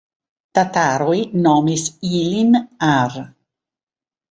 Tataroj 0.57 1.17
nomis 1.43 1.85
ilin 2.23 2.59
Ar. 2.91 3.17